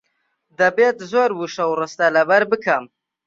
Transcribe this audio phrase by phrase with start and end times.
[0.59, 2.83] دەبێت زۆر وشە و ڕستە لەبەر بکەم.